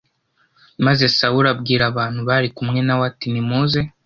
maze 0.85 1.05
sawuli 1.17 1.47
abwira 1.53 1.83
abantu 1.91 2.19
bari 2.29 2.47
kumwe 2.55 2.79
na 2.87 2.95
we 2.99 3.03
ati 3.09 3.27
nimuze 3.33 3.79